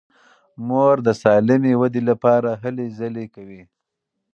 مور 0.67 0.95
د 1.07 1.09
سالمې 1.21 1.73
ودې 1.81 2.01
لپاره 2.09 2.49
هلې 2.63 2.85
ځلې 2.99 3.25
کوي. 3.35 3.63